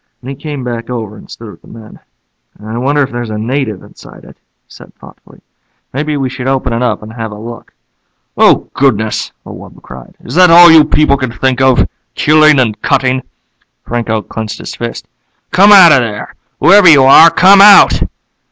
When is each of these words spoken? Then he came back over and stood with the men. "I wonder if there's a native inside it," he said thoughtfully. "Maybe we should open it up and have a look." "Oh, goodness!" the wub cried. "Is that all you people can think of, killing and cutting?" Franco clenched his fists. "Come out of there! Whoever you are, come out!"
Then 0.23 0.31
he 0.31 0.35
came 0.35 0.63
back 0.63 0.89
over 0.89 1.15
and 1.15 1.29
stood 1.29 1.51
with 1.51 1.61
the 1.61 1.67
men. 1.67 1.99
"I 2.59 2.75
wonder 2.79 3.03
if 3.03 3.11
there's 3.11 3.29
a 3.29 3.37
native 3.37 3.83
inside 3.83 4.23
it," 4.23 4.35
he 4.37 4.65
said 4.67 4.95
thoughtfully. 4.95 5.41
"Maybe 5.93 6.17
we 6.17 6.27
should 6.27 6.47
open 6.47 6.73
it 6.73 6.81
up 6.81 7.03
and 7.03 7.13
have 7.13 7.31
a 7.31 7.35
look." 7.37 7.71
"Oh, 8.35 8.71
goodness!" 8.73 9.31
the 9.43 9.51
wub 9.51 9.79
cried. 9.83 10.17
"Is 10.23 10.33
that 10.33 10.49
all 10.49 10.71
you 10.71 10.85
people 10.85 11.17
can 11.17 11.31
think 11.31 11.61
of, 11.61 11.87
killing 12.15 12.59
and 12.59 12.81
cutting?" 12.81 13.21
Franco 13.85 14.23
clenched 14.23 14.57
his 14.57 14.73
fists. 14.73 15.07
"Come 15.51 15.71
out 15.71 15.91
of 15.91 15.99
there! 15.99 16.33
Whoever 16.59 16.89
you 16.89 17.03
are, 17.03 17.29
come 17.29 17.61
out!" 17.61 18.01